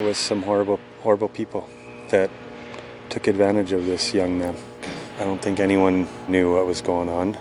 [0.00, 1.68] With some horrible, horrible people
[2.10, 2.30] that
[3.08, 4.54] took advantage of this young man.
[5.18, 7.38] I don't think anyone knew what was going on.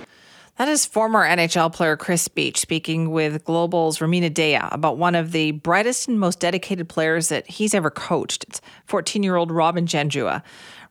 [0.57, 5.33] That is former NHL player Kris Beech speaking with Global's Rumina Daya about one of
[5.33, 8.45] the brightest and most dedicated players that he's ever coached.
[8.45, 10.43] It's 14 year old Robin Janjua.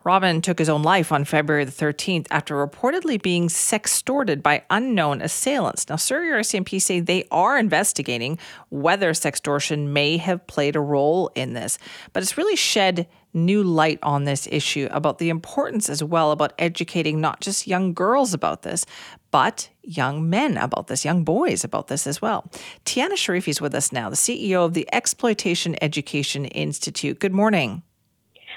[0.05, 5.23] Robin took his own life on February the 13th after reportedly being sextorted by unknown
[5.23, 5.89] assailants.
[5.89, 11.55] Now, Surrey RCMP say they are investigating whether sextortion may have played a role in
[11.55, 11.79] this,
[12.13, 16.53] but it's really shed new light on this issue about the importance as well about
[16.59, 18.87] educating not just young girls about this,
[19.35, 22.49] but young men about this, young boys about this as well.
[22.85, 27.19] Tiana Sharifi is with us now, the CEO of the Exploitation Education Institute.
[27.19, 27.83] Good morning.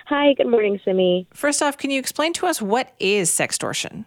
[0.05, 1.25] Hi, good morning, Simi.
[1.33, 4.05] First off, can you explain to us what is sextortion?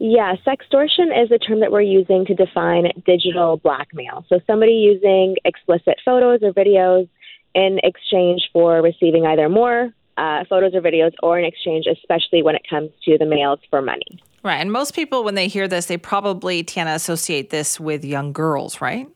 [0.00, 4.24] Yeah, sextortion is a term that we're using to define digital blackmail.
[4.28, 7.08] So somebody using explicit photos or videos
[7.54, 12.56] in exchange for receiving either more uh, photos or videos or in exchange, especially when
[12.56, 14.20] it comes to the males for money.
[14.48, 14.62] Right.
[14.62, 18.80] And most people, when they hear this, they probably, Tiana, associate this with young girls,
[18.80, 19.06] right?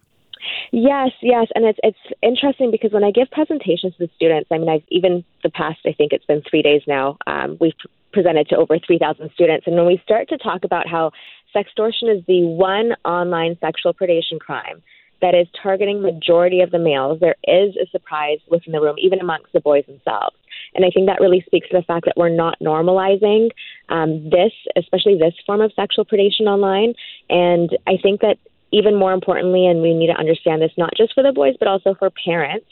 [0.72, 4.68] Yes, yes, and it's it's interesting because when I give presentations to students, I mean,
[4.68, 7.16] I've even the past, I think it's been three days now.
[7.26, 7.72] Um, we've
[8.12, 11.12] presented to over three thousand students, and when we start to talk about how
[11.56, 14.82] sextortion is the one online sexual predation crime
[15.22, 19.18] that is targeting majority of the males, there is a surprise within the room, even
[19.18, 20.36] amongst the boys themselves.
[20.74, 23.50] And I think that really speaks to the fact that we're not normalizing
[23.88, 26.94] um, this, especially this form of sexual predation online.
[27.28, 28.38] And I think that
[28.72, 31.68] even more importantly, and we need to understand this not just for the boys, but
[31.68, 32.66] also for parents,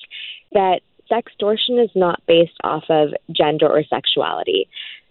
[0.53, 4.69] that sextortion is not based off of gender or sexuality.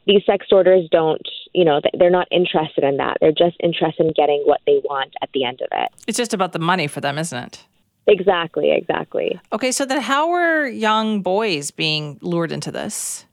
[0.07, 1.21] These sextorters don't,
[1.53, 3.17] you know, they're not interested in that.
[3.21, 5.89] They're just interested in getting what they want at the end of it.
[6.07, 7.65] It's just about the money for them, isn't it?
[8.09, 9.39] Exactly, exactly.
[9.53, 13.25] Okay, so then how are young boys being lured into this?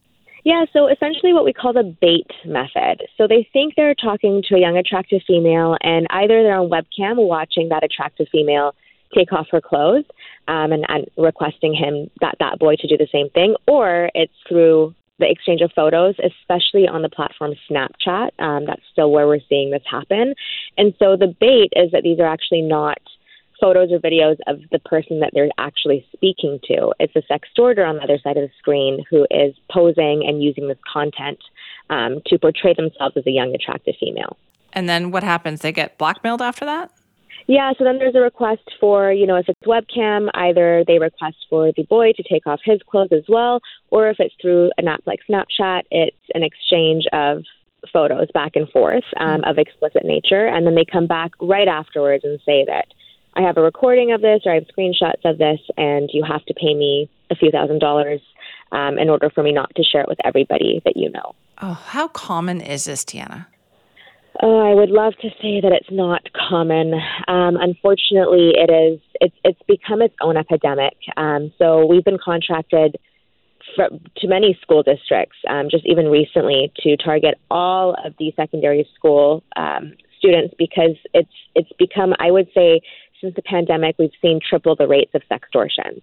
[0.45, 3.03] Yeah, so essentially what we call the bait method.
[3.17, 7.17] So they think they're talking to a young, attractive female, and either they're on webcam
[7.17, 8.75] watching that attractive female
[9.15, 10.05] take off her clothes
[10.47, 14.33] um, and, and requesting him, that, that boy, to do the same thing, or it's
[14.49, 18.31] through the exchange of photos, especially on the platform Snapchat.
[18.39, 20.35] Um, that's still where we're seeing this happen.
[20.77, 22.99] And so the bait is that these are actually not–
[23.61, 26.93] photos or videos of the person that they're actually speaking to.
[26.99, 30.69] It's a sextorter on the other side of the screen who is posing and using
[30.69, 31.39] this content
[31.91, 34.37] um, to portray themselves as a young, attractive female.
[34.73, 35.61] And then what happens?
[35.61, 36.91] They get blackmailed after that?
[37.47, 41.37] Yeah, so then there's a request for, you know, if it's webcam, either they request
[41.49, 44.89] for the boy to take off his clothes as well, or if it's through an
[44.89, 47.45] app like Snapchat, it's an exchange of
[47.93, 50.47] photos back and forth um, of explicit nature.
[50.47, 52.87] And then they come back right afterwards and say that
[53.37, 56.45] I have a recording of this or I have screenshots of this, and you have
[56.47, 58.21] to pay me a few thousand dollars
[58.73, 61.35] um, in order for me not to share it with everybody that you know.
[61.61, 63.47] Oh, how common is this, Tiana?
[64.43, 66.95] Oh, I would love to say that it's not common.
[67.29, 69.01] Um, unfortunately, it is.
[69.21, 70.97] It's it's become its own epidemic.
[71.19, 72.97] Um, so we've been contracted
[73.75, 78.89] for, to many school districts, um, just even recently, to target all of the secondary
[78.95, 82.81] school um, students because it's it's become, I would say,
[83.21, 86.01] since the pandemic, we've seen triple the rates of sextortion.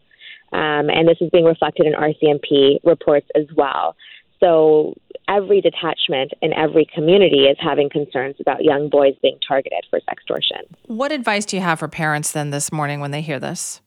[0.52, 3.96] Um, and this is being reflected in RCMP reports as well.
[4.40, 4.94] So
[5.28, 10.62] every detachment in every community is having concerns about young boys being targeted for sextortion.
[10.86, 13.82] What advice do you have for parents then this morning when they hear this?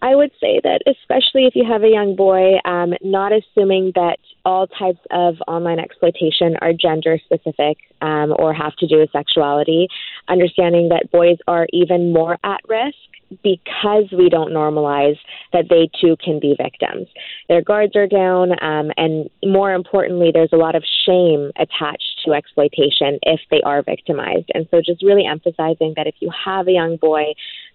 [0.00, 4.18] I would say that, especially if you have a young boy, um, not assuming that
[4.44, 9.88] all types of online exploitation are gender specific um, or have to do with sexuality,
[10.28, 12.96] understanding that boys are even more at risk
[13.42, 15.18] because we don't normalize
[15.52, 17.08] that they too can be victims.
[17.48, 22.32] Their guards are down, um, and more importantly, there's a lot of shame attached to
[22.32, 24.50] exploitation if they are victimized.
[24.54, 27.34] And so, just really emphasizing that if you have a young boy,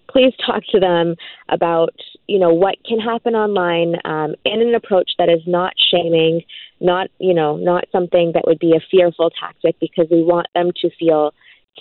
[0.10, 1.16] please talk to them
[1.50, 1.94] about
[2.28, 6.42] you know what can happen online um, in an approach that is not shaming
[6.80, 10.72] not you know not something that would be a fearful tactic because we want them
[10.82, 11.34] to feel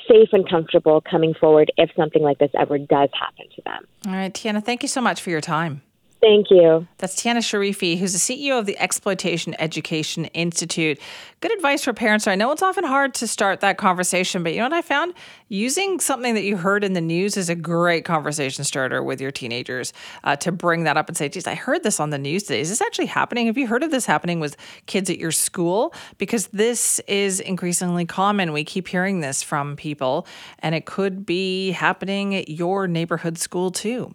[0.09, 3.87] safe and comfortable coming forward if something like this ever does happen to them.
[4.07, 5.83] All right tiana thank you so much for your time
[6.23, 6.87] Thank you.
[6.99, 11.01] That's Tiana Sharifi, who's the CEO of the Exploitation Education Institute.
[11.41, 12.29] Good advice for parents.
[12.29, 15.15] I know it's often hard to start that conversation, but you know what I found?
[15.49, 19.33] Using something that you heard in the news is a great conversation starter with your
[19.33, 19.93] teenagers
[20.23, 22.61] uh, to bring that up and say, geez, I heard this on the news today.
[22.61, 23.47] Is this actually happening?
[23.47, 25.93] Have you heard of this happening with kids at your school?
[26.19, 28.53] Because this is increasingly common.
[28.53, 30.29] We keep hearing this from people,
[30.61, 34.15] and it could be happening at your neighborhood school too.